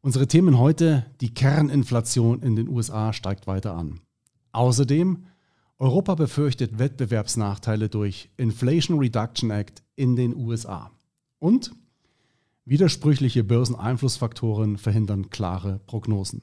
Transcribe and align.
Unsere 0.00 0.28
Themen 0.28 0.58
heute, 0.58 1.06
die 1.20 1.34
Kerninflation 1.34 2.40
in 2.42 2.54
den 2.54 2.68
USA 2.68 3.12
steigt 3.12 3.48
weiter 3.48 3.74
an. 3.74 4.00
Außerdem, 4.52 5.24
Europa 5.78 6.14
befürchtet 6.14 6.78
Wettbewerbsnachteile 6.78 7.88
durch 7.88 8.30
Inflation 8.36 8.98
Reduction 8.98 9.50
Act 9.50 9.82
in 9.96 10.14
den 10.14 10.36
USA. 10.36 10.92
Und 11.40 11.72
widersprüchliche 12.64 13.42
Börseneinflussfaktoren 13.42 14.78
verhindern 14.78 15.30
klare 15.30 15.80
Prognosen. 15.86 16.42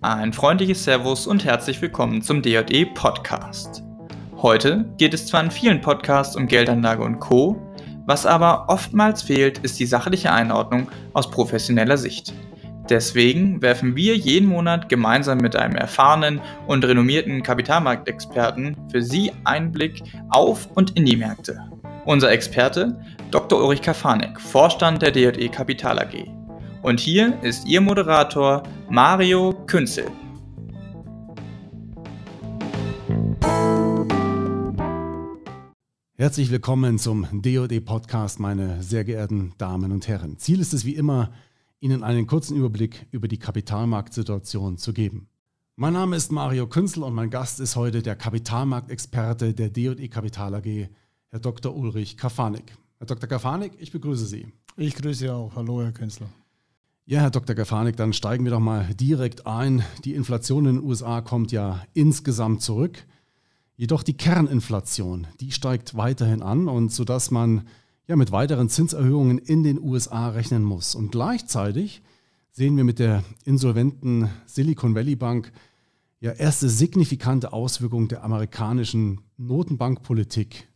Ein 0.00 0.32
freundliches 0.32 0.84
Servus 0.84 1.26
und 1.26 1.44
herzlich 1.44 1.82
willkommen 1.82 2.22
zum 2.22 2.40
DJE 2.40 2.86
Podcast. 2.94 3.82
Heute 4.36 4.84
geht 4.96 5.12
es 5.12 5.26
zwar 5.26 5.42
in 5.42 5.50
vielen 5.50 5.80
Podcasts 5.80 6.36
um 6.36 6.46
Geldanlage 6.46 7.02
und 7.02 7.18
Co., 7.18 7.60
was 8.06 8.24
aber 8.24 8.66
oftmals 8.68 9.22
fehlt, 9.22 9.58
ist 9.58 9.80
die 9.80 9.86
sachliche 9.86 10.30
Einordnung 10.30 10.88
aus 11.14 11.28
professioneller 11.28 11.98
Sicht. 11.98 12.32
Deswegen 12.88 13.60
werfen 13.60 13.96
wir 13.96 14.16
jeden 14.16 14.48
Monat 14.48 14.88
gemeinsam 14.88 15.38
mit 15.38 15.56
einem 15.56 15.74
erfahrenen 15.74 16.40
und 16.68 16.84
renommierten 16.84 17.42
Kapitalmarktexperten 17.42 18.76
für 18.92 19.02
Sie 19.02 19.32
Einblick 19.42 20.04
auf 20.30 20.68
und 20.76 20.96
in 20.96 21.06
die 21.06 21.16
Märkte. 21.16 21.58
Unser 22.04 22.30
Experte 22.30 23.00
Dr. 23.32 23.60
Ulrich 23.60 23.82
Kafanek, 23.82 24.40
Vorstand 24.40 25.02
der 25.02 25.10
DJE 25.10 25.48
Kapital 25.48 25.98
AG. 25.98 26.24
Und 26.82 27.00
hier 27.00 27.36
ist 27.42 27.66
Ihr 27.66 27.80
Moderator 27.80 28.62
Mario 28.88 29.57
Künzel. 29.68 30.10
Herzlich 36.14 36.50
willkommen 36.50 36.98
zum 36.98 37.26
DOD 37.42 37.84
Podcast, 37.84 38.40
meine 38.40 38.82
sehr 38.82 39.04
geehrten 39.04 39.52
Damen 39.58 39.92
und 39.92 40.08
Herren. 40.08 40.38
Ziel 40.38 40.60
ist 40.60 40.72
es 40.72 40.86
wie 40.86 40.94
immer, 40.94 41.32
Ihnen 41.80 42.02
einen 42.02 42.26
kurzen 42.26 42.56
Überblick 42.56 43.06
über 43.10 43.28
die 43.28 43.38
Kapitalmarktsituation 43.38 44.78
zu 44.78 44.94
geben. 44.94 45.28
Mein 45.76 45.92
Name 45.92 46.16
ist 46.16 46.32
Mario 46.32 46.66
Künzel 46.66 47.02
und 47.02 47.14
mein 47.14 47.28
Gast 47.28 47.60
ist 47.60 47.76
heute 47.76 48.00
der 48.00 48.16
Kapitalmarktexperte 48.16 49.52
der 49.52 49.68
DOD 49.68 50.10
Kapital 50.10 50.54
AG, 50.54 50.88
Herr 51.28 51.40
Dr. 51.40 51.76
Ulrich 51.76 52.16
Kafanik. 52.16 52.74
Herr 52.96 53.06
Dr. 53.06 53.28
Kafanik, 53.28 53.72
ich 53.76 53.92
begrüße 53.92 54.24
Sie. 54.24 54.50
Ich 54.76 54.94
grüße 54.94 55.20
Sie 55.20 55.28
auch. 55.28 55.54
Hallo, 55.56 55.82
Herr 55.82 55.92
Künstler. 55.92 56.30
Ja, 57.10 57.20
Herr 57.22 57.30
Dr. 57.30 57.56
Gafanik, 57.56 57.96
dann 57.96 58.12
steigen 58.12 58.44
wir 58.44 58.50
doch 58.50 58.60
mal 58.60 58.92
direkt 58.92 59.46
ein. 59.46 59.82
Die 60.04 60.12
Inflation 60.12 60.66
in 60.66 60.76
den 60.76 60.84
USA 60.84 61.22
kommt 61.22 61.52
ja 61.52 61.82
insgesamt 61.94 62.60
zurück. 62.60 63.06
Jedoch 63.76 64.02
die 64.02 64.12
Kerninflation, 64.12 65.26
die 65.40 65.50
steigt 65.50 65.96
weiterhin 65.96 66.42
an 66.42 66.68
und 66.68 66.92
sodass 66.92 67.30
man 67.30 67.66
ja 68.06 68.14
mit 68.14 68.30
weiteren 68.30 68.68
Zinserhöhungen 68.68 69.38
in 69.38 69.62
den 69.62 69.80
USA 69.80 70.28
rechnen 70.28 70.64
muss. 70.64 70.94
Und 70.94 71.10
gleichzeitig 71.10 72.02
sehen 72.50 72.76
wir 72.76 72.84
mit 72.84 72.98
der 72.98 73.24
insolventen 73.46 74.28
Silicon 74.44 74.94
Valley 74.94 75.16
Bank 75.16 75.50
ja 76.20 76.32
erste 76.32 76.68
signifikante 76.68 77.54
Auswirkungen 77.54 78.08
der 78.08 78.22
amerikanischen 78.22 79.22
Notenbankpolitik. 79.38 80.68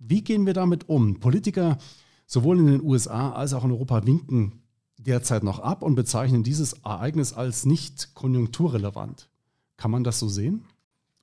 Wie 0.00 0.24
gehen 0.24 0.44
wir 0.44 0.54
damit 0.54 0.88
um? 0.88 1.20
Politiker 1.20 1.78
sowohl 2.26 2.58
in 2.58 2.66
den 2.66 2.82
USA 2.82 3.30
als 3.30 3.54
auch 3.54 3.64
in 3.64 3.70
Europa 3.70 4.04
winken 4.04 4.59
derzeit 5.06 5.42
noch 5.42 5.58
ab 5.58 5.82
und 5.82 5.94
bezeichnen 5.94 6.42
dieses 6.42 6.74
Ereignis 6.84 7.32
als 7.32 7.64
nicht 7.66 8.14
konjunkturrelevant. 8.14 9.28
Kann 9.76 9.90
man 9.90 10.04
das 10.04 10.18
so 10.18 10.28
sehen? 10.28 10.64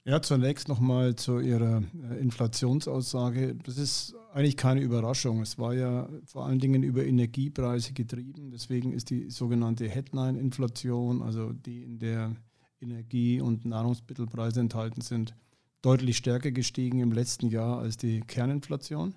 Ja, 0.03 0.21
zunächst 0.21 0.69
nochmal 0.69 1.17
zu 1.17 1.39
Ihrer 1.39 1.83
äh, 2.09 2.19
Inflationsaussage. 2.19 3.55
Das 3.55 3.77
ist 3.77 4.15
eigentlich 4.33 4.55
keine 4.55 4.79
Überraschung. 4.79 5.41
Es 5.41 5.59
war 5.59 5.73
ja 5.73 6.07
vor 6.23 6.45
allen 6.45 6.59
Dingen 6.59 6.81
über 6.81 7.05
Energiepreise 7.05 7.91
getrieben. 7.91 8.49
Deswegen 8.51 8.93
ist 8.93 9.09
die 9.09 9.29
sogenannte 9.29 9.89
Headline-Inflation, 9.89 11.21
also 11.21 11.51
die 11.51 11.83
in 11.83 11.99
der 11.99 12.37
Energie- 12.79 13.41
und 13.41 13.65
Nahrungsmittelpreise 13.65 14.61
enthalten 14.61 15.01
sind, 15.01 15.35
deutlich 15.81 16.15
stärker 16.15 16.51
gestiegen 16.51 16.99
im 16.99 17.11
letzten 17.11 17.49
Jahr 17.49 17.79
als 17.79 17.97
die 17.97 18.21
Kerninflation 18.21 19.13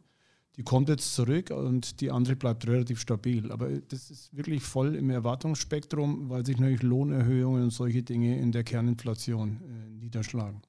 die 0.57 0.63
kommt 0.63 0.89
jetzt 0.89 1.15
zurück 1.15 1.51
und 1.51 2.01
die 2.01 2.11
andere 2.11 2.37
bleibt 2.37 2.67
relativ 2.67 3.01
stabil. 3.01 3.51
Aber 3.53 3.69
das 3.71 4.11
ist 4.11 4.37
wirklich 4.37 4.63
voll 4.63 4.95
im 4.97 5.11
Erwartungsspektrum, 5.11 6.29
weil 6.29 6.45
sich 6.45 6.59
natürlich 6.59 6.83
Lohnerhöhungen 6.83 7.65
und 7.65 7.71
solche 7.71 8.03
Dinge 8.03 8.39
in 8.39 8.53
der 8.53 8.65
Kerninflation 8.65 9.61
äh, 9.63 9.91
niederschlagen. 9.91 10.61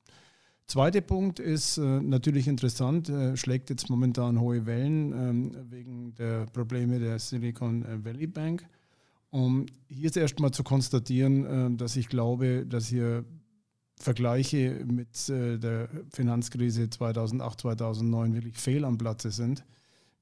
Zweiter 0.67 1.01
Punkt 1.01 1.39
ist 1.39 1.77
äh, 1.77 1.81
natürlich 1.81 2.47
interessant, 2.47 3.09
äh, 3.09 3.35
schlägt 3.35 3.69
jetzt 3.69 3.89
momentan 3.89 4.39
hohe 4.39 4.65
Wellen 4.65 5.11
ähm, 5.11 5.51
wegen 5.69 6.15
der 6.15 6.45
Probleme 6.45 6.97
der 6.99 7.19
Silicon 7.19 7.83
Valley 8.05 8.27
Bank. 8.27 8.65
Um 9.31 9.65
hier 9.87 10.05
ist 10.05 10.17
erstmal 10.17 10.51
zu 10.51 10.63
konstatieren, 10.63 11.45
äh, 11.45 11.75
dass 11.75 11.95
ich 11.95 12.07
glaube, 12.07 12.65
dass 12.65 12.87
hier 12.87 13.25
Vergleiche 14.01 14.84
mit 14.85 15.29
äh, 15.29 15.57
der 15.57 15.89
Finanzkrise 16.12 16.89
2008, 16.89 17.62
2009 17.62 18.34
wirklich 18.34 18.57
fehl 18.57 18.85
am 18.85 18.97
Platze 18.97 19.31
sind. 19.31 19.63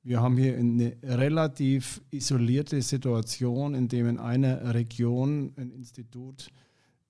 Wir 0.03 0.21
haben 0.21 0.37
hier 0.37 0.57
eine 0.57 0.95
relativ 1.03 2.01
isolierte 2.11 2.81
Situation, 2.81 3.75
in 3.75 3.87
dem 3.89 4.07
in 4.07 4.17
einer 4.17 4.73
Region 4.73 5.53
ein 5.57 5.71
Institut, 5.71 6.49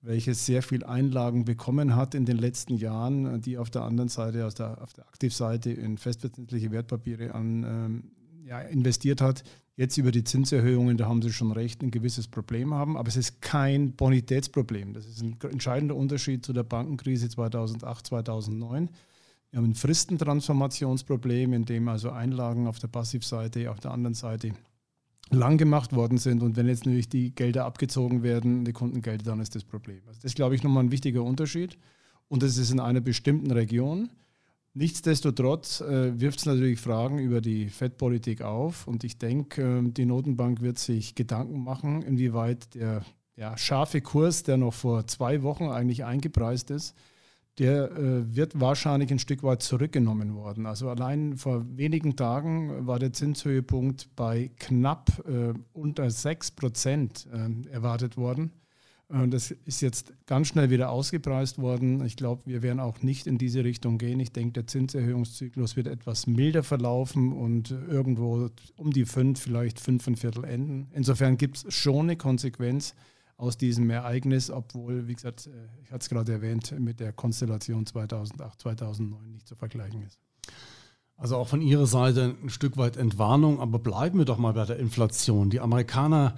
welches 0.02 0.44
sehr 0.46 0.62
viel 0.62 0.82
Einlagen 0.84 1.44
bekommen 1.44 1.94
hat 1.94 2.14
in 2.14 2.24
den 2.24 2.36
letzten 2.36 2.76
Jahren, 2.76 3.40
die 3.42 3.58
auf 3.58 3.70
der 3.70 3.82
anderen 3.82 4.08
Seite, 4.08 4.44
aus 4.46 4.54
der, 4.54 4.82
auf 4.82 4.92
der 4.92 5.06
Aktivseite 5.06 5.70
in 5.70 5.98
festverzinsliche 5.98 6.72
Wertpapiere 6.72 7.34
an, 7.34 7.64
ähm, 7.64 8.10
ja, 8.44 8.60
investiert 8.60 9.20
hat, 9.20 9.44
jetzt 9.76 9.96
über 9.96 10.10
die 10.10 10.24
Zinserhöhungen, 10.24 10.96
da 10.96 11.06
haben 11.06 11.22
Sie 11.22 11.32
schon 11.32 11.52
recht, 11.52 11.82
ein 11.82 11.90
gewisses 11.90 12.28
Problem 12.28 12.74
haben. 12.74 12.96
Aber 12.96 13.08
es 13.08 13.16
ist 13.16 13.40
kein 13.40 13.92
Bonitätsproblem. 13.96 14.92
Das 14.92 15.06
ist 15.06 15.22
ein 15.22 15.38
entscheidender 15.50 15.96
Unterschied 15.96 16.44
zu 16.44 16.52
der 16.52 16.64
Bankenkrise 16.64 17.28
2008, 17.28 18.06
2009. 18.06 18.90
Wir 19.50 19.58
haben 19.58 19.70
ein 19.70 19.74
Fristentransformationsproblem, 19.74 21.52
in 21.52 21.64
dem 21.64 21.88
also 21.88 22.10
Einlagen 22.10 22.66
auf 22.66 22.78
der 22.78 22.88
Passivseite, 22.88 23.70
auf 23.70 23.80
der 23.80 23.90
anderen 23.90 24.14
Seite 24.14 24.52
lang 25.30 25.58
gemacht 25.58 25.94
worden 25.94 26.18
sind. 26.18 26.42
Und 26.42 26.56
wenn 26.56 26.68
jetzt 26.68 26.86
natürlich 26.86 27.08
die 27.08 27.34
Gelder 27.34 27.64
abgezogen 27.64 28.22
werden, 28.22 28.64
die 28.64 28.72
Kundengelder, 28.72 29.24
dann 29.24 29.40
ist 29.40 29.54
das 29.54 29.64
Problem. 29.64 30.00
Also 30.06 30.18
das 30.18 30.32
ist, 30.32 30.36
glaube 30.36 30.54
ich, 30.54 30.62
nochmal 30.62 30.84
ein 30.84 30.92
wichtiger 30.92 31.24
Unterschied. 31.24 31.78
Und 32.28 32.42
das 32.42 32.56
ist 32.56 32.70
in 32.70 32.80
einer 32.80 33.00
bestimmten 33.00 33.50
Region. 33.50 34.10
Nichtsdestotrotz 34.72 35.80
äh, 35.80 36.20
wirft 36.20 36.38
es 36.38 36.46
natürlich 36.46 36.80
Fragen 36.80 37.18
über 37.18 37.40
die 37.40 37.68
Fettpolitik 37.68 38.42
auf 38.42 38.86
und 38.86 39.02
ich 39.02 39.18
denke, 39.18 39.62
äh, 39.62 39.90
die 39.90 40.06
Notenbank 40.06 40.60
wird 40.60 40.78
sich 40.78 41.16
Gedanken 41.16 41.64
machen, 41.64 42.02
inwieweit 42.02 42.74
der 42.74 43.04
ja, 43.36 43.56
scharfe 43.56 44.00
Kurs, 44.00 44.44
der 44.44 44.58
noch 44.58 44.74
vor 44.74 45.06
zwei 45.06 45.42
Wochen 45.42 45.68
eigentlich 45.68 46.04
eingepreist 46.04 46.70
ist, 46.70 46.94
der 47.58 47.90
äh, 47.90 48.36
wird 48.36 48.60
wahrscheinlich 48.60 49.10
ein 49.10 49.18
Stück 49.18 49.42
weit 49.42 49.62
zurückgenommen 49.62 50.34
worden. 50.34 50.66
Also 50.66 50.88
allein 50.88 51.36
vor 51.36 51.64
wenigen 51.76 52.14
Tagen 52.14 52.86
war 52.86 52.98
der 52.98 53.12
Zinshöhepunkt 53.12 54.14
bei 54.14 54.50
knapp 54.58 55.10
äh, 55.26 55.52
unter 55.72 56.10
6 56.10 56.52
Prozent 56.52 57.26
äh, 57.32 57.70
erwartet 57.70 58.16
worden. 58.16 58.52
Das 59.28 59.50
ist 59.50 59.80
jetzt 59.80 60.12
ganz 60.26 60.46
schnell 60.46 60.70
wieder 60.70 60.90
ausgepreist 60.90 61.58
worden. 61.58 62.04
Ich 62.06 62.16
glaube, 62.16 62.42
wir 62.46 62.62
werden 62.62 62.78
auch 62.78 63.02
nicht 63.02 63.26
in 63.26 63.38
diese 63.38 63.64
Richtung 63.64 63.98
gehen. 63.98 64.20
Ich 64.20 64.30
denke, 64.30 64.52
der 64.52 64.68
Zinserhöhungszyklus 64.68 65.74
wird 65.74 65.88
etwas 65.88 66.28
milder 66.28 66.62
verlaufen 66.62 67.32
und 67.32 67.72
irgendwo 67.72 68.50
um 68.76 68.92
die 68.92 69.04
fünf, 69.04 69.40
vielleicht 69.40 69.80
fünfeinviertel 69.80 70.44
enden. 70.44 70.86
Insofern 70.92 71.38
gibt 71.38 71.56
es 71.56 71.74
schon 71.74 72.02
eine 72.02 72.16
Konsequenz 72.16 72.94
aus 73.36 73.56
diesem 73.56 73.90
Ereignis, 73.90 74.50
obwohl, 74.50 75.08
wie 75.08 75.14
gesagt, 75.14 75.46
äh, 75.46 75.50
ich 75.82 75.90
hatte 75.90 76.02
es 76.02 76.08
gerade 76.08 76.32
erwähnt, 76.32 76.78
mit 76.78 77.00
der 77.00 77.12
Konstellation 77.12 77.86
2008, 77.86 78.60
2009 78.60 79.32
nicht 79.32 79.48
zu 79.48 79.56
vergleichen 79.56 80.02
ist. 80.02 80.20
Also 81.16 81.36
auch 81.36 81.48
von 81.48 81.62
Ihrer 81.62 81.86
Seite 81.86 82.36
ein 82.42 82.50
Stück 82.50 82.76
weit 82.76 82.96
Entwarnung, 82.96 83.58
aber 83.60 83.78
bleiben 83.78 84.18
wir 84.18 84.24
doch 84.24 84.38
mal 84.38 84.52
bei 84.52 84.66
der 84.66 84.78
Inflation. 84.78 85.50
Die 85.50 85.60
Amerikaner 85.60 86.34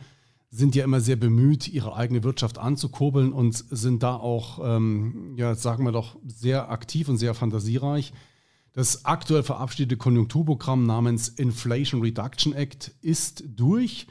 sind 0.54 0.74
ja 0.74 0.84
immer 0.84 1.00
sehr 1.00 1.16
bemüht, 1.16 1.66
ihre 1.66 1.96
eigene 1.96 2.22
Wirtschaft 2.22 2.58
anzukurbeln 2.58 3.32
und 3.32 3.64
sind 3.70 4.02
da 4.02 4.16
auch, 4.16 4.60
ähm, 4.62 5.32
ja, 5.36 5.54
sagen 5.54 5.84
wir 5.84 5.92
doch, 5.92 6.16
sehr 6.26 6.70
aktiv 6.70 7.08
und 7.08 7.16
sehr 7.16 7.32
fantasiereich. 7.32 8.12
Das 8.74 9.06
aktuell 9.06 9.42
verabschiedete 9.42 9.96
Konjunkturprogramm 9.96 10.84
namens 10.84 11.28
Inflation 11.28 12.02
Reduction 12.02 12.52
Act 12.52 12.92
ist 13.00 13.44
durch. 13.46 14.06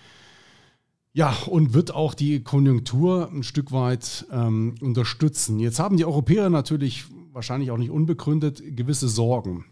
Ja, 1.13 1.35
und 1.45 1.75
wird 1.75 1.93
auch 1.93 2.15
die 2.15 2.43
Konjunktur 2.43 3.29
ein 3.31 3.43
Stück 3.43 3.71
weit 3.71 4.25
ähm, 4.31 4.75
unterstützen. 4.81 5.59
Jetzt 5.59 5.77
haben 5.77 5.97
die 5.97 6.05
Europäer 6.05 6.49
natürlich 6.49 7.05
wahrscheinlich 7.31 7.69
auch 7.69 7.77
nicht 7.77 7.91
unbegründet 7.91 8.63
gewisse 8.75 9.09
Sorgen, 9.09 9.65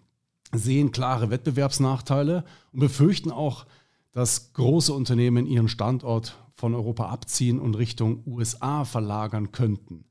sehen 0.54 0.92
klare 0.92 1.32
Wettbewerbsnachteile 1.32 2.44
und 2.74 2.80
befürchten 2.80 3.32
auch, 3.32 3.66
dass 4.12 4.54
große 4.54 4.94
Unternehmen 4.94 5.48
ihren 5.48 5.68
Standort 5.68 6.36
von 6.60 6.76
Europa 6.76 7.08
abziehen 7.08 7.58
und 7.58 7.78
Richtung 7.78 8.22
USA 8.28 8.84
verlagern 8.84 9.54
könnten. 9.54 10.04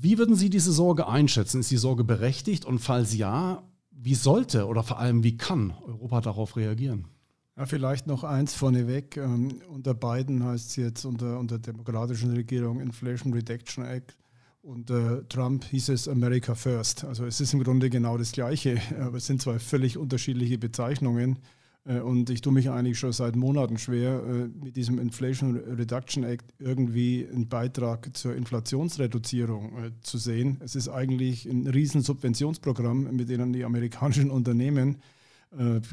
Wie 0.00 0.16
würden 0.16 0.34
Sie 0.34 0.48
diese 0.48 0.72
Sorge 0.72 1.06
einschätzen? 1.06 1.60
Ist 1.60 1.70
die 1.70 1.76
Sorge 1.76 2.04
berechtigt? 2.04 2.64
Und 2.64 2.78
falls 2.78 3.14
ja, 3.14 3.62
wie 3.90 4.14
sollte 4.14 4.66
oder 4.66 4.82
vor 4.82 4.98
allem 4.98 5.22
wie 5.24 5.36
kann 5.36 5.74
Europa 5.86 6.22
darauf 6.22 6.56
reagieren? 6.56 7.06
Ja, 7.54 7.66
vielleicht 7.66 8.06
noch 8.06 8.24
eins 8.24 8.54
vorneweg. 8.54 9.18
Ähm, 9.18 9.60
unter 9.68 9.92
Biden 9.92 10.42
heißt 10.42 10.70
es 10.70 10.76
jetzt 10.76 11.04
unter, 11.04 11.38
unter 11.38 11.58
der 11.58 11.74
demokratischen 11.74 12.30
Regierung 12.30 12.80
Inflation 12.80 13.34
Reduction 13.34 13.84
Act. 13.84 14.16
Unter 14.62 15.28
Trump 15.28 15.64
hieß 15.64 15.90
es 15.90 16.08
America 16.08 16.54
First. 16.54 17.04
Also 17.04 17.26
es 17.26 17.42
ist 17.42 17.52
im 17.52 17.62
Grunde 17.62 17.90
genau 17.90 18.16
das 18.16 18.32
Gleiche, 18.32 18.80
aber 19.00 19.18
es 19.18 19.26
sind 19.26 19.42
zwei 19.42 19.58
völlig 19.58 19.98
unterschiedliche 19.98 20.56
Bezeichnungen. 20.56 21.40
Äh, 21.88 22.00
und 22.00 22.30
ich 22.30 22.40
tue 22.40 22.52
mich 22.52 22.70
eigentlich 22.70 22.98
schon 22.98 23.12
seit 23.12 23.34
Monaten 23.34 23.78
schwer, 23.78 24.22
äh, 24.22 24.64
mit 24.64 24.76
diesem 24.76 24.98
Inflation 24.98 25.56
Reduction 25.56 26.22
Act 26.24 26.54
irgendwie 26.58 27.26
einen 27.32 27.48
Beitrag 27.48 28.16
zur 28.16 28.36
Inflationsreduzierung 28.36 29.72
äh, 29.78 29.90
zu 30.02 30.18
sehen. 30.18 30.58
Es 30.60 30.76
ist 30.76 30.88
eigentlich 30.88 31.46
ein 31.46 31.66
Riesensubventionsprogramm, 31.66 33.16
mit 33.16 33.28
dem 33.28 33.52
die 33.52 33.64
amerikanischen 33.64 34.30
Unternehmen 34.38 34.98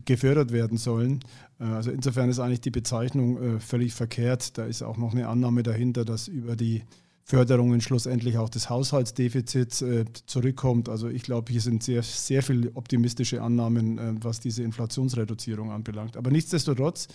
gefördert 0.04 0.52
werden 0.52 0.78
sollen. 0.78 1.22
Also 1.60 1.90
insofern 1.90 2.30
ist 2.30 2.40
eigentlich 2.40 2.60
die 2.60 2.72
Bezeichnung 2.72 3.62
völlig 3.62 3.94
verkehrt. 3.94 4.58
Da 4.58 4.66
ist 4.66 4.82
auch 4.82 4.98
noch 4.98 5.14
eine 5.14 5.30
Annahme 5.30 5.64
dahinter, 5.64 6.04
dass 6.04 6.28
über 6.28 6.58
die 6.58 6.84
Förderungen 7.28 7.82
schlussendlich 7.82 8.38
auch 8.38 8.50
das 8.50 8.70
Haushaltsdefizit 8.70 9.84
zurückkommt. 10.28 10.90
Also 10.90 11.10
ich 11.10 11.24
glaube, 11.24 11.52
hier 11.52 11.60
sind 11.60 11.82
sehr, 11.82 12.04
sehr 12.04 12.44
viele 12.44 12.70
optimistische 12.76 13.42
Annahmen, 13.42 14.24
was 14.24 14.40
diese 14.40 14.62
Inflationsreduzierung 14.62 15.72
anbelangt. 15.72 16.18
Aber 16.18 16.30
nichtsdestotrotz 16.30 17.08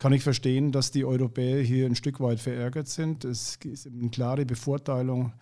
kann 0.00 0.12
ich 0.12 0.24
verstehen, 0.24 0.72
dass 0.72 0.90
die 0.90 1.04
Europäer 1.04 1.62
hier 1.62 1.86
ein 1.86 1.94
Stück 1.94 2.18
weit 2.18 2.40
verärgert 2.40 2.88
sind. 2.88 3.24
Es 3.24 3.56
ist 3.62 3.86
eine 3.86 4.10
klare 4.10 4.44
Bevorteilung 4.44 5.32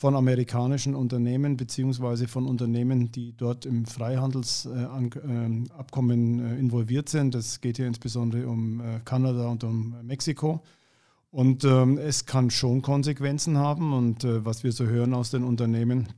von 0.00 0.16
amerikanischen 0.16 0.94
Unternehmen 0.94 1.58
beziehungsweise 1.58 2.26
von 2.26 2.46
Unternehmen, 2.46 3.12
die 3.12 3.36
dort 3.36 3.66
im 3.66 3.84
Freihandelsabkommen 3.84 6.40
äh, 6.40 6.58
involviert 6.58 7.10
sind. 7.10 7.34
Das 7.34 7.60
geht 7.60 7.76
hier 7.76 7.86
insbesondere 7.86 8.48
um 8.48 8.80
äh, 8.80 9.00
Kanada 9.04 9.48
und 9.48 9.62
um 9.62 9.94
Mexiko. 10.02 10.62
Und 11.30 11.64
ähm, 11.64 11.98
es 11.98 12.26
kann 12.26 12.50
schon 12.50 12.82
Konsequenzen 12.82 13.56
haben. 13.56 13.92
Und 13.92 14.24
äh, 14.24 14.44
was 14.44 14.64
wir 14.64 14.72
so 14.72 14.86
hören 14.86 15.14
aus 15.14 15.30
den 15.30 15.44
Unternehmen, 15.44 16.08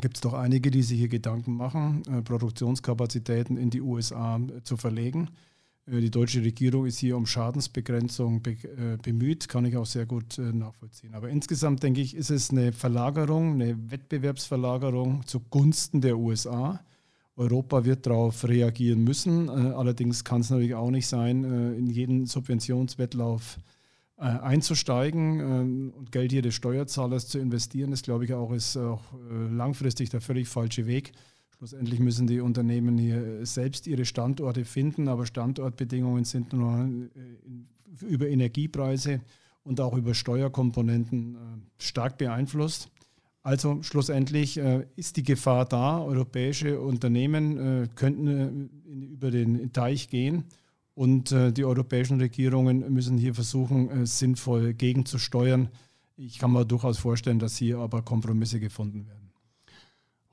gibt 0.00 0.16
es 0.16 0.20
doch 0.20 0.34
einige, 0.34 0.70
die 0.70 0.82
sich 0.82 0.98
hier 0.98 1.08
Gedanken 1.08 1.56
machen, 1.56 2.02
Produktionskapazitäten 2.24 3.56
in 3.56 3.70
die 3.70 3.80
USA 3.80 4.40
zu 4.64 4.76
verlegen. 4.76 5.30
Äh, 5.86 6.00
die 6.00 6.10
deutsche 6.10 6.42
Regierung 6.42 6.86
ist 6.86 6.98
hier 6.98 7.16
um 7.16 7.26
Schadensbegrenzung 7.26 8.42
be 8.42 8.52
äh, 8.52 8.96
bemüht, 9.02 9.48
kann 9.48 9.64
ich 9.64 9.76
auch 9.76 9.86
sehr 9.86 10.06
gut 10.06 10.38
äh, 10.38 10.52
nachvollziehen. 10.52 11.14
Aber 11.14 11.28
insgesamt 11.28 11.82
denke 11.82 12.00
ich, 12.00 12.14
ist 12.14 12.30
es 12.30 12.50
eine 12.50 12.72
Verlagerung, 12.72 13.54
eine 13.54 13.90
Wettbewerbsverlagerung 13.90 15.26
zugunsten 15.26 16.00
der 16.00 16.18
USA. 16.18 16.80
Europa 17.36 17.84
wird 17.84 18.06
darauf 18.06 18.46
reagieren 18.46 19.02
müssen. 19.02 19.50
allerdings 19.50 20.22
kann 20.22 20.42
es 20.42 20.50
natürlich 20.50 20.76
auch 20.76 20.92
nicht 20.92 21.08
sein, 21.08 21.42
in 21.42 21.88
jeden 21.88 22.26
Subventionswettlauf 22.26 23.58
einzusteigen 24.16 25.92
und 25.92 26.12
Geld 26.12 26.30
hier 26.30 26.42
des 26.42 26.54
Steuerzahlers 26.54 27.26
zu 27.26 27.38
investieren. 27.38 27.90
Das 27.90 28.02
glaube 28.02 28.24
ich 28.24 28.32
auch 28.32 28.52
ist 28.52 28.76
auch 28.76 29.02
langfristig 29.50 30.10
der 30.10 30.20
völlig 30.20 30.48
falsche 30.48 30.86
Weg. 30.86 31.12
Schlussendlich 31.64 32.00
müssen 32.00 32.26
die 32.26 32.40
Unternehmen 32.40 32.98
hier 32.98 33.46
selbst 33.46 33.86
ihre 33.86 34.04
Standorte 34.04 34.64
finden, 34.64 35.08
aber 35.08 35.24
Standortbedingungen 35.24 36.24
sind 36.24 36.52
nur 36.52 36.80
äh, 36.80 38.04
über 38.04 38.28
Energiepreise 38.28 39.20
und 39.62 39.80
auch 39.80 39.96
über 39.96 40.14
Steuerkomponenten 40.14 41.34
äh, 41.36 41.38
stark 41.78 42.18
beeinflusst. 42.18 42.90
Also 43.42 43.82
schlussendlich 43.82 44.58
äh, 44.58 44.86
ist 44.96 45.16
die 45.16 45.22
Gefahr 45.22 45.64
da, 45.64 46.02
europäische 46.02 46.80
Unternehmen 46.80 47.88
könnten 47.94 48.68
über 49.12 49.30
den 49.30 49.72
Teich 49.72 50.08
gehen 50.08 50.44
und 50.94 51.30
die 51.30 51.64
europäischen 51.64 52.20
Regierungen 52.20 52.92
müssen 52.92 53.18
hier 53.18 53.34
versuchen, 53.34 54.06
sinnvoll 54.06 54.74
gegenzusteuern. 54.74 55.68
Ich 56.16 56.38
kann 56.38 56.52
mir 56.52 56.64
durchaus 56.64 56.98
vorstellen, 56.98 57.40
dass 57.40 57.56
hier 57.56 57.78
aber 57.78 58.02
Kompromisse 58.02 58.60
gefunden 58.60 59.08
werden. 59.08 59.24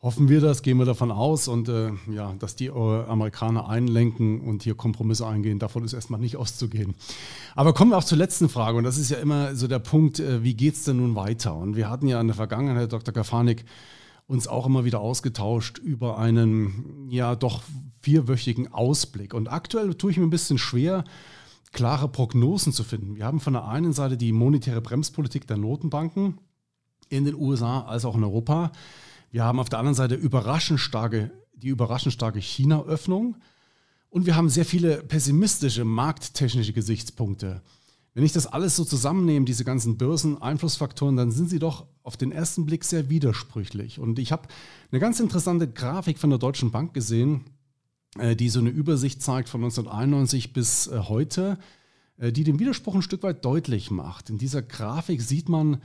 Hoffen 0.01 0.29
wir 0.29 0.41
das, 0.41 0.63
gehen 0.63 0.79
wir 0.79 0.85
davon 0.85 1.11
aus 1.11 1.47
und 1.47 1.69
äh, 1.69 1.91
ja, 2.11 2.33
dass 2.39 2.55
die 2.55 2.67
äh, 2.67 3.03
Amerikaner 3.05 3.69
einlenken 3.69 4.41
und 4.41 4.63
hier 4.63 4.73
Kompromisse 4.73 5.27
eingehen, 5.27 5.59
davon 5.59 5.83
ist 5.83 5.93
erstmal 5.93 6.19
nicht 6.19 6.37
auszugehen. 6.37 6.95
Aber 7.53 7.73
kommen 7.73 7.91
wir 7.91 7.99
auch 7.99 8.03
zur 8.03 8.17
letzten 8.17 8.49
Frage 8.49 8.79
und 8.79 8.83
das 8.83 8.97
ist 8.97 9.11
ja 9.11 9.17
immer 9.17 9.55
so 9.55 9.67
der 9.67 9.77
Punkt, 9.77 10.19
äh, 10.19 10.43
wie 10.43 10.55
geht 10.55 10.73
es 10.73 10.85
denn 10.85 10.97
nun 10.97 11.13
weiter? 11.13 11.55
Und 11.55 11.75
wir 11.75 11.87
hatten 11.87 12.07
ja 12.07 12.19
in 12.19 12.25
der 12.25 12.35
Vergangenheit, 12.35 12.91
Dr. 12.91 13.13
Kafanik, 13.13 13.63
uns 14.25 14.47
auch 14.47 14.65
immer 14.65 14.85
wieder 14.85 15.01
ausgetauscht 15.01 15.77
über 15.77 16.17
einen 16.17 17.07
ja 17.11 17.35
doch 17.35 17.61
vierwöchigen 18.01 18.71
Ausblick. 18.74 19.33
Und 19.33 19.48
aktuell 19.48 19.94
tue 19.95 20.12
ich 20.12 20.18
mir 20.18 20.25
ein 20.25 20.31
bisschen 20.31 20.57
schwer, 20.57 21.03
klare 21.71 22.07
Prognosen 22.09 22.74
zu 22.74 22.83
finden. 22.83 23.15
Wir 23.15 23.25
haben 23.25 23.39
von 23.39 23.53
der 23.53 23.68
einen 23.68 23.94
Seite 23.94 24.18
die 24.18 24.31
monetäre 24.31 24.81
Bremspolitik 24.81 25.48
der 25.48 25.57
Notenbanken 25.57 26.38
in 27.09 27.25
den 27.25 27.36
USA 27.36 27.81
als 27.81 28.06
auch 28.06 28.15
in 28.15 28.24
Europa. 28.24 28.71
Wir 29.31 29.44
haben 29.44 29.59
auf 29.59 29.69
der 29.69 29.80
anderen 29.80 29.95
Seite 29.95 30.15
überraschend 30.15 30.80
starke, 30.80 31.31
die 31.53 31.69
überraschend 31.69 32.13
starke 32.13 32.39
China-Öffnung. 32.39 33.38
Und 34.09 34.25
wir 34.25 34.36
haben 34.36 34.50
sehr 34.50 34.65
viele 34.65 35.03
pessimistische 35.03 35.86
markttechnische 35.86 36.74
Gesichtspunkte. 36.74 37.62
Wenn 38.13 38.25
ich 38.25 38.33
das 38.33 38.48
alles 38.48 38.75
so 38.75 38.83
zusammennehme, 38.83 39.45
diese 39.45 39.63
ganzen 39.63 39.98
Börseneinflussfaktoren, 39.98 41.15
dann 41.15 41.31
sind 41.31 41.50
sie 41.50 41.59
doch 41.59 41.86
auf 42.03 42.18
den 42.18 42.33
ersten 42.33 42.65
Blick 42.65 42.83
sehr 42.83 43.09
widersprüchlich. 43.09 44.00
Und 44.00 44.19
ich 44.19 44.33
habe 44.33 44.50
eine 44.92 45.00
ganz 45.00 45.21
interessante 45.21 45.71
Grafik 45.71 46.19
von 46.19 46.30
der 46.30 46.39
Deutschen 46.39 46.71
Bank 46.71 46.94
gesehen, 46.94 47.45
die 48.17 48.49
so 48.49 48.59
eine 48.59 48.69
Übersicht 48.69 49.21
zeigt 49.21 49.49
von 49.49 49.63
1991 49.63 50.53
bis 50.53 50.87
äh, 50.87 50.99
heute, 50.99 51.57
äh, 52.17 52.31
die 52.31 52.43
den 52.43 52.59
Widerspruch 52.59 52.95
ein 52.95 53.01
Stück 53.01 53.23
weit 53.23 53.45
deutlich 53.45 53.89
macht. 53.89 54.29
In 54.29 54.37
dieser 54.37 54.61
Grafik 54.61 55.21
sieht 55.21 55.47
man, 55.47 55.81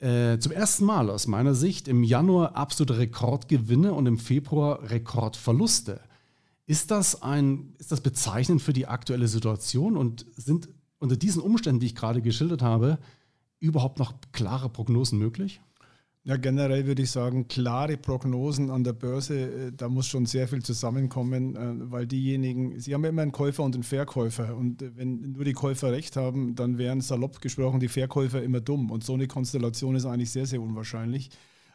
äh, 0.00 0.38
zum 0.38 0.52
ersten 0.52 0.84
Mal 0.84 1.10
aus 1.10 1.26
meiner 1.26 1.54
Sicht 1.54 1.86
im 1.86 2.02
Januar 2.02 2.56
absolute 2.56 2.98
Rekordgewinne 2.98 3.92
und 3.92 4.06
im 4.06 4.18
Februar 4.18 4.90
Rekordverluste. 4.90 6.00
Ist 6.66 6.90
das, 6.90 7.22
ein, 7.22 7.74
ist 7.78 7.92
das 7.92 8.00
bezeichnend 8.00 8.62
für 8.62 8.72
die 8.72 8.86
aktuelle 8.86 9.28
Situation 9.28 9.96
und 9.96 10.24
sind 10.36 10.68
unter 10.98 11.16
diesen 11.16 11.42
Umständen, 11.42 11.80
die 11.80 11.86
ich 11.86 11.94
gerade 11.94 12.22
geschildert 12.22 12.62
habe, 12.62 12.98
überhaupt 13.58 13.98
noch 13.98 14.14
klare 14.32 14.70
Prognosen 14.70 15.18
möglich? 15.18 15.60
Ja, 16.24 16.36
generell 16.36 16.86
würde 16.86 17.00
ich 17.02 17.10
sagen, 17.10 17.48
klare 17.48 17.96
Prognosen 17.96 18.70
an 18.70 18.84
der 18.84 18.92
Börse, 18.92 19.68
äh, 19.68 19.72
da 19.72 19.88
muss 19.88 20.06
schon 20.06 20.26
sehr 20.26 20.46
viel 20.48 20.62
zusammenkommen, 20.62 21.56
äh, 21.56 21.90
weil 21.90 22.06
diejenigen, 22.06 22.78
sie 22.78 22.92
haben 22.92 23.04
ja 23.04 23.08
immer 23.08 23.22
einen 23.22 23.32
Käufer 23.32 23.62
und 23.62 23.74
einen 23.74 23.84
Verkäufer 23.84 24.54
und 24.54 24.82
äh, 24.82 24.94
wenn 24.96 25.32
nur 25.32 25.44
die 25.44 25.54
Käufer 25.54 25.92
recht 25.92 26.16
haben, 26.16 26.54
dann 26.54 26.76
wären 26.76 27.00
salopp 27.00 27.40
gesprochen 27.40 27.80
die 27.80 27.88
Verkäufer 27.88 28.42
immer 28.42 28.60
dumm 28.60 28.90
und 28.90 29.02
so 29.02 29.14
eine 29.14 29.28
Konstellation 29.28 29.94
ist 29.96 30.04
eigentlich 30.04 30.30
sehr, 30.30 30.44
sehr 30.44 30.60
unwahrscheinlich. 30.60 31.30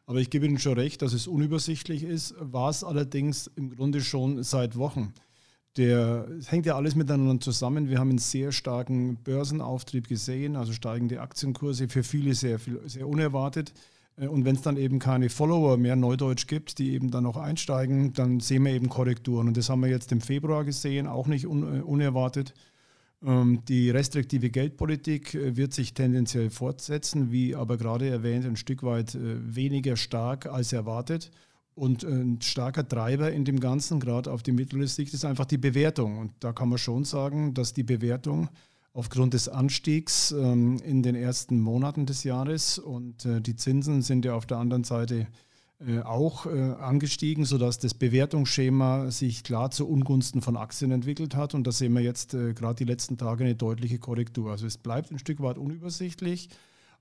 Aber 0.05 0.19
ich 0.19 0.29
gebe 0.29 0.45
Ihnen 0.45 0.59
schon 0.59 0.77
recht, 0.77 1.01
dass 1.01 1.13
es 1.13 1.25
unübersichtlich 1.25 2.03
ist, 2.03 2.35
war 2.39 2.69
es 2.69 2.83
allerdings 2.83 3.47
im 3.55 3.71
Grunde 3.75 4.01
schon 4.01 4.43
seit 4.43 4.77
Wochen. 4.77 5.13
Der, 5.77 6.27
es 6.37 6.51
hängt 6.51 6.67
ja 6.67 6.75
alles 6.75 6.95
miteinander 6.95 7.39
zusammen. 7.41 7.89
Wir 7.89 7.97
haben 7.97 8.09
einen 8.09 8.19
sehr 8.19 8.51
starken 8.51 9.17
Börsenauftrieb 9.23 10.07
gesehen, 10.07 10.55
also 10.55 10.71
steigende 10.71 11.21
Aktienkurse, 11.21 11.89
für 11.89 12.03
viele 12.03 12.35
sehr, 12.35 12.59
sehr 12.85 13.07
unerwartet. 13.07 13.73
Äh, 14.17 14.27
und 14.27 14.45
wenn 14.45 14.55
es 14.55 14.61
dann 14.61 14.77
eben 14.77 14.99
keine 14.99 15.29
Follower 15.29 15.77
mehr 15.77 15.95
Neudeutsch 15.95 16.47
gibt, 16.47 16.79
die 16.79 16.93
eben 16.93 17.11
dann 17.11 17.25
auch 17.25 17.37
einsteigen, 17.37 18.13
dann 18.13 18.39
sehen 18.39 18.63
wir 18.63 18.73
eben 18.73 18.89
Korrekturen. 18.89 19.47
Und 19.47 19.57
das 19.57 19.69
haben 19.69 19.81
wir 19.81 19.89
jetzt 19.89 20.11
im 20.11 20.21
Februar 20.21 20.63
gesehen, 20.63 21.07
auch 21.07 21.27
nicht 21.27 21.47
un 21.47 21.79
äh, 21.79 21.81
unerwartet. 21.81 22.53
Ähm, 23.23 23.63
die 23.67 23.89
restriktive 23.89 24.49
Geldpolitik 24.49 25.35
äh, 25.35 25.55
wird 25.55 25.73
sich 25.73 25.93
tendenziell 25.93 26.49
fortsetzen, 26.49 27.31
wie 27.31 27.55
aber 27.55 27.77
gerade 27.77 28.09
erwähnt, 28.09 28.45
ein 28.45 28.57
Stück 28.57 28.83
weit 28.83 29.17
weniger 29.19 29.95
stark 29.95 30.47
als 30.47 30.73
erwartet. 30.73 31.31
Und 31.75 32.05
ein 32.05 32.41
starker 32.41 32.87
Treiber 32.87 33.33
in 33.33 33.43
dem 33.43 33.59
Ganzen, 33.59 33.99
gerade 33.99 34.31
auf 34.31 34.43
die 34.43 34.53
mittlere 34.53 34.83
ist 34.83 35.25
einfach 35.25 35.43
die 35.43 35.57
Bewertung. 35.57 36.19
Und 36.19 36.31
da 36.39 36.53
kann 36.53 36.69
man 36.69 36.77
schon 36.77 37.03
sagen, 37.03 37.53
dass 37.53 37.73
die 37.73 37.83
Bewertung 37.83 38.47
aufgrund 38.95 39.33
des 39.33 39.49
Anstiegs 39.49 40.31
ähm, 40.31 40.77
in 40.77 41.03
den 41.03 41.15
ersten 41.15 41.59
Monaten 41.59 42.05
des 42.05 42.23
Jahres 42.23 42.79
und 42.79 43.25
äh, 43.25 43.41
die 43.41 43.57
Zinsen 43.57 44.01
sind 44.01 44.23
ja 44.23 44.35
auf 44.35 44.45
der 44.45 44.57
anderen 44.57 44.85
Seite 44.85 45.27
äh, 45.85 45.99
auch 45.99 46.45
äh, 46.45 46.71
angestiegen, 46.79 47.43
sodass 47.43 47.77
das 47.77 47.93
Bewertungsschema 47.93 49.11
sich 49.11 49.43
klar 49.43 49.69
zu 49.69 49.85
Ungunsten 49.85 50.41
von 50.41 50.55
Aktien 50.55 50.91
entwickelt 50.91 51.35
hat. 51.35 51.53
Und 51.53 51.67
da 51.67 51.73
sehen 51.73 51.91
wir 51.91 52.01
jetzt 52.01 52.33
äh, 52.33 52.53
gerade 52.53 52.75
die 52.75 52.85
letzten 52.85 53.17
Tage 53.17 53.43
eine 53.43 53.55
deutliche 53.55 53.99
Korrektur. 53.99 54.49
Also 54.49 54.65
es 54.65 54.77
bleibt 54.77 55.11
ein 55.11 55.19
Stück 55.19 55.41
weit 55.41 55.57
unübersichtlich. 55.57 56.47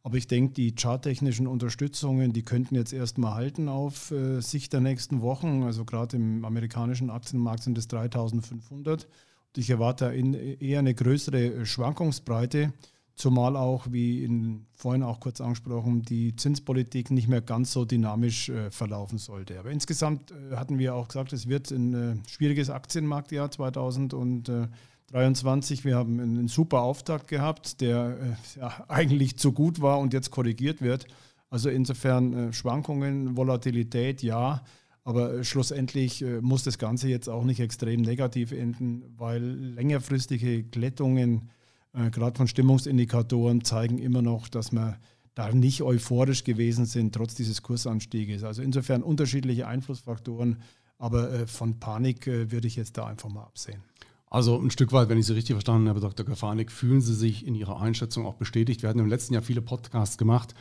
Aber 0.03 0.17
ich 0.17 0.27
denke, 0.27 0.53
die 0.53 0.75
charttechnischen 0.75 1.47
Unterstützungen, 1.47 2.33
die 2.33 2.43
könnten 2.43 2.75
jetzt 2.75 2.93
erstmal 2.93 3.35
halten 3.35 3.69
auf 3.69 4.11
äh, 4.11 4.41
Sicht 4.41 4.73
der 4.73 4.81
nächsten 4.81 5.23
Wochen. 5.23 5.63
Also 5.63 5.85
gerade 5.85 6.17
im 6.17 6.45
amerikanischen 6.45 7.09
Aktienmarkt 7.09 7.63
sind 7.63 7.79
es 7.79 7.87
3500. 7.87 9.07
Ich 9.57 9.71
erwarte 9.71 10.13
eher 10.13 10.81
eine 10.81 10.95
größere 10.95 11.65
Schwankungsbreite. 11.65 12.75
Zumal 13.15 13.57
auch, 13.57 13.87
wie 13.91 14.25
in, 14.25 14.67
vorhin 14.73 15.05
auch 15.05 15.21
kurz 15.21 15.41
angesprochen, 15.41 16.03
die 16.03 16.35
Zinspolitik 16.35 17.13
nicht 17.13 17.29
mehr 17.29 17.41
ganz 17.41 17.71
so 17.71 17.85
dynamisch 17.85 18.49
äh, 18.49 18.73
verlaufen 18.73 19.19
sollte. 19.19 19.61
Aber 19.61 19.71
insgesamt 19.71 20.33
äh, 20.33 20.57
hatten 20.57 20.81
wir 20.81 20.97
auch 20.97 21.07
gesagt, 21.07 21.33
es 21.33 21.49
wird 21.49 21.71
ein 21.71 21.95
äh, 21.95 22.17
schwieriges 22.29 22.71
Aktienmarktjahr 22.71 23.53
2023. 23.53 25.85
Wir 25.85 25.95
haben 25.95 26.19
einen 26.19 26.49
super 26.49 26.81
Auftakt 26.81 27.29
gehabt, 27.29 27.81
der 27.81 28.19
äh, 28.21 28.33
ja, 28.59 28.85
eigentlich 28.89 29.39
zu 29.39 29.53
gut 29.53 29.81
war 29.81 30.01
und 30.01 30.13
jetzt 30.13 30.33
korrigiert 30.33 30.83
wird. 30.83 31.07
Also 31.51 31.69
insofern 31.69 32.49
äh, 32.49 32.53
Schwankungen, 32.53 33.37
Volatilität, 33.37 34.25
ja. 34.25 34.65
Aber 35.05 35.35
äh, 35.35 35.45
schlussendlich 35.45 36.25
muss 36.41 36.65
das 36.65 36.79
Ganze 36.79 37.09
jetzt 37.09 37.29
auch 37.29 37.45
nicht 37.45 37.61
extrem 37.61 38.01
negativ 38.01 38.53
enden, 38.53 39.05
weil 39.17 39.43
längerfristige 39.43 40.65
Glättungen 40.65 41.51
äh, 41.95 42.11
gerade 42.11 42.37
von 42.37 42.49
Stimmungsindikatoren 42.49 43.65
zeigen 43.65 43.99
immer 43.99 44.23
noch, 44.23 44.49
dass 44.49 44.73
wir 44.73 44.99
da 45.35 45.53
nicht 45.53 45.83
euphorisch 45.83 46.45
gewesen 46.45 46.87
sind, 46.87 47.15
trotz 47.15 47.35
dieses 47.35 47.63
Kursanstieges. 47.63 48.45
Also 48.45 48.63
insofern 48.63 49.03
unterschiedliche 49.03 49.67
Einflussfaktoren, 49.67 50.59
aber 50.99 51.33
äh, 51.33 51.47
von 51.47 51.81
Panik 51.81 52.27
äh, 52.27 52.51
würde 52.51 52.67
ich 52.67 52.77
jetzt 52.77 52.99
da 52.99 53.07
einfach 53.07 53.29
mal 53.29 53.43
absehen. 53.43 53.83
Also 54.27 54.59
ein 54.59 54.71
Stück 54.71 54.93
weit, 54.93 55.09
wenn 55.09 55.19
ich 55.19 55.27
Sie 55.27 55.35
richtig 55.35 55.55
verstanden 55.55 55.89
habe, 55.89 56.01
Dr. 56.01 56.27
Gafanik, 56.27 56.73
fühlen 56.73 57.01
Sie 57.01 57.15
sich 57.15 57.47
in 57.47 57.55
Ihrer 57.55 57.81
Einschätzung 57.81 58.27
auch 58.27 58.35
bestätigt. 58.35 58.83
Wir 58.83 58.89
hatten 58.89 58.99
im 58.99 59.07
letzten 59.07 59.35
Jahr 59.35 59.43
viele 59.43 59.63
Podcasts 59.63 60.19
gemacht 60.19 60.55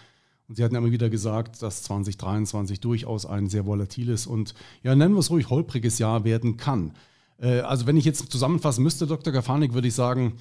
und 0.53 0.57
Sie 0.57 0.63
hatten 0.63 0.75
immer 0.75 0.91
wieder 0.91 1.09
gesagt, 1.09 1.63
dass 1.63 1.81
2023 1.81 2.79
durchaus 2.79 3.25
ein 3.25 3.49
sehr 3.49 3.65
volatiles 3.65 4.27
und 4.27 4.53
ja, 4.83 4.93
nennen 4.95 5.15
wir 5.15 5.19
es 5.19 5.31
ruhig 5.31 5.49
holpriges 5.49 5.97
Jahr 5.97 6.25
werden 6.25 6.57
kann. 6.57 6.91
Also 7.39 7.87
wenn 7.87 7.97
ich 7.97 8.05
jetzt 8.05 8.31
zusammenfassen 8.31 8.83
müsste, 8.83 9.07
Dr. 9.07 9.33
Gafanik, 9.33 9.73
würde 9.73 9.87
ich 9.87 9.95
sagen, 9.95 10.33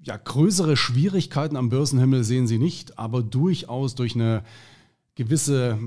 ja, 0.00 0.16
größere 0.16 0.76
Schwierigkeiten 0.76 1.54
am 1.54 1.68
Börsenhimmel 1.68 2.24
sehen 2.24 2.48
Sie 2.48 2.58
nicht, 2.58 2.98
aber 2.98 3.22
durchaus 3.22 3.94
durch 3.94 4.16
eine 4.16 4.42
gewisse 5.14 5.78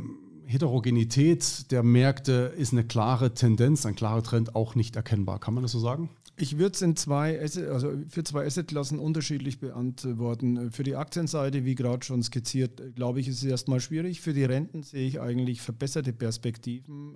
Heterogenität 0.45 1.69
der 1.71 1.83
Märkte 1.83 2.53
ist 2.57 2.71
eine 2.71 2.85
klare 2.85 3.33
Tendenz, 3.33 3.85
ein 3.85 3.95
klarer 3.95 4.23
Trend 4.23 4.55
auch 4.55 4.75
nicht 4.75 4.95
erkennbar. 4.95 5.39
Kann 5.39 5.55
man 5.55 5.63
das 5.63 5.73
so 5.73 5.79
sagen? 5.79 6.09
Ich 6.37 6.57
würde 6.57 6.75
es 6.75 6.81
in 6.81 6.95
zwei, 6.97 7.41
Asset, 7.41 7.69
also 7.69 7.93
für 8.09 8.23
zwei 8.23 8.45
Assetklassen 8.45 8.99
unterschiedlich 8.99 9.59
beantworten. 9.59 10.71
Für 10.71 10.83
die 10.83 10.95
Aktienseite, 10.95 11.63
wie 11.63 11.75
gerade 11.75 12.05
schon 12.05 12.23
skizziert, 12.23 12.95
glaube 12.95 13.21
ich, 13.21 13.27
ist 13.29 13.37
es 13.37 13.45
erstmal 13.45 13.79
schwierig. 13.79 14.19
Für 14.19 14.33
die 14.33 14.43
Renten 14.43 14.83
sehe 14.83 15.07
ich 15.07 15.21
eigentlich 15.21 15.61
verbesserte 15.61 16.11
Perspektiven, 16.11 17.15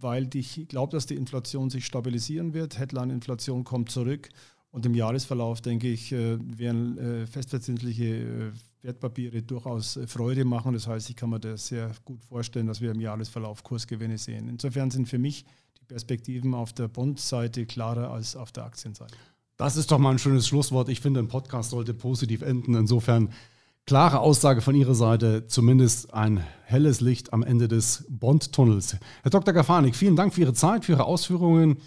weil 0.00 0.28
ich 0.34 0.66
glaube, 0.68 0.92
dass 0.92 1.06
die 1.06 1.14
Inflation 1.14 1.70
sich 1.70 1.86
stabilisieren 1.86 2.52
wird. 2.52 2.78
Headline-Inflation 2.78 3.64
kommt 3.64 3.90
zurück 3.90 4.28
und 4.70 4.84
im 4.84 4.94
Jahresverlauf, 4.94 5.62
denke 5.62 5.88
ich, 5.88 6.12
äh, 6.12 6.36
werden 6.58 6.98
äh, 6.98 7.26
festverzinsliche 7.26 8.04
äh, 8.04 8.52
Wertpapiere 8.82 9.42
durchaus 9.42 9.98
Freude 10.06 10.44
machen. 10.44 10.74
Das 10.74 10.86
heißt, 10.86 11.08
ich 11.08 11.16
kann 11.16 11.30
mir 11.30 11.40
das 11.40 11.68
sehr 11.68 11.90
gut 12.04 12.22
vorstellen, 12.26 12.66
dass 12.66 12.82
wir 12.82 12.90
im 12.90 13.00
Jahresverlauf 13.00 13.64
Kursgewinne 13.64 14.18
sehen. 14.18 14.50
Insofern 14.50 14.90
sind 14.90 15.08
für 15.08 15.18
mich 15.18 15.46
Perspektiven 15.88 16.54
auf 16.54 16.72
der 16.72 16.88
Bond-Seite 16.88 17.66
klarer 17.66 18.10
als 18.10 18.36
auf 18.36 18.52
der 18.52 18.64
Aktienseite. 18.64 19.14
Das 19.56 19.76
ist 19.76 19.90
doch 19.90 19.98
mal 19.98 20.10
ein 20.10 20.18
schönes 20.18 20.46
Schlusswort. 20.46 20.88
Ich 20.88 21.00
finde, 21.00 21.20
ein 21.20 21.28
Podcast 21.28 21.70
sollte 21.70 21.94
positiv 21.94 22.42
enden. 22.42 22.74
Insofern 22.74 23.30
klare 23.86 24.20
Aussage 24.20 24.60
von 24.60 24.74
Ihrer 24.74 24.94
Seite, 24.94 25.46
zumindest 25.46 26.12
ein 26.12 26.44
helles 26.64 27.00
Licht 27.00 27.32
am 27.32 27.42
Ende 27.42 27.68
des 27.68 28.04
Bond-Tunnels. 28.08 28.96
Herr 29.22 29.30
Dr. 29.30 29.54
Gafanik, 29.54 29.96
vielen 29.96 30.16
Dank 30.16 30.34
für 30.34 30.42
Ihre 30.42 30.54
Zeit, 30.54 30.84
für 30.84 30.92
Ihre 30.92 31.04
Ausführungen. 31.04 31.78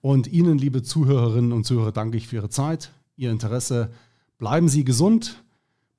Und 0.00 0.26
Ihnen, 0.26 0.58
liebe 0.58 0.82
Zuhörerinnen 0.82 1.52
und 1.52 1.64
Zuhörer, 1.64 1.92
danke 1.92 2.16
ich 2.16 2.26
für 2.26 2.36
Ihre 2.36 2.50
Zeit, 2.50 2.90
Ihr 3.14 3.30
Interesse. 3.30 3.92
Bleiben 4.38 4.68
Sie 4.68 4.84
gesund, 4.84 5.44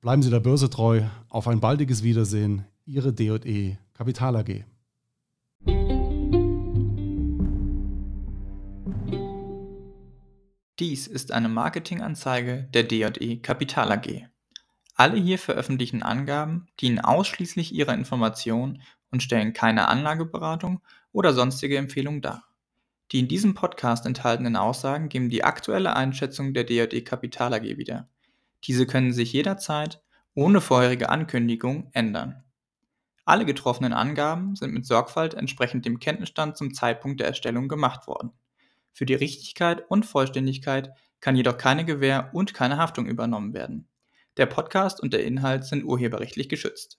bleiben 0.02 0.22
Sie 0.22 0.28
der 0.28 0.40
Börse 0.40 0.68
treu. 0.68 1.04
Auf 1.30 1.48
ein 1.48 1.60
baldiges 1.60 2.02
Wiedersehen. 2.02 2.64
Ihre 2.84 3.14
DE 3.14 3.78
Kapital 3.94 4.36
AG. 4.36 4.73
Dies 10.80 11.06
ist 11.06 11.30
eine 11.30 11.48
Marketinganzeige 11.48 12.68
der 12.74 12.82
DE 12.82 13.36
Kapital 13.36 13.92
AG. 13.92 14.26
Alle 14.96 15.16
hier 15.16 15.38
veröffentlichten 15.38 16.02
Angaben 16.02 16.66
dienen 16.80 16.98
ausschließlich 16.98 17.72
ihrer 17.72 17.94
Information 17.94 18.82
und 19.12 19.22
stellen 19.22 19.52
keine 19.52 19.86
Anlageberatung 19.86 20.80
oder 21.12 21.32
sonstige 21.32 21.78
Empfehlung 21.78 22.22
dar. 22.22 22.48
Die 23.12 23.20
in 23.20 23.28
diesem 23.28 23.54
Podcast 23.54 24.04
enthaltenen 24.04 24.56
Aussagen 24.56 25.08
geben 25.08 25.30
die 25.30 25.44
aktuelle 25.44 25.94
Einschätzung 25.94 26.54
der 26.54 26.64
DJE 26.64 27.02
Kapital 27.02 27.54
AG 27.54 27.62
wieder. 27.62 28.08
Diese 28.64 28.84
können 28.84 29.12
sich 29.12 29.32
jederzeit 29.32 30.02
ohne 30.34 30.60
vorherige 30.60 31.08
Ankündigung 31.08 31.88
ändern. 31.92 32.42
Alle 33.24 33.44
getroffenen 33.44 33.92
Angaben 33.92 34.56
sind 34.56 34.74
mit 34.74 34.84
Sorgfalt 34.86 35.34
entsprechend 35.34 35.86
dem 35.86 36.00
Kenntnisstand 36.00 36.56
zum 36.56 36.74
Zeitpunkt 36.74 37.20
der 37.20 37.28
Erstellung 37.28 37.68
gemacht 37.68 38.08
worden. 38.08 38.32
Für 38.94 39.06
die 39.06 39.14
Richtigkeit 39.14 39.84
und 39.90 40.06
Vollständigkeit 40.06 40.92
kann 41.20 41.36
jedoch 41.36 41.58
keine 41.58 41.84
Gewähr 41.84 42.30
und 42.32 42.54
keine 42.54 42.76
Haftung 42.76 43.06
übernommen 43.06 43.52
werden. 43.52 43.88
Der 44.36 44.46
Podcast 44.46 45.00
und 45.00 45.12
der 45.12 45.24
Inhalt 45.24 45.64
sind 45.64 45.84
urheberrechtlich 45.84 46.48
geschützt 46.48 46.92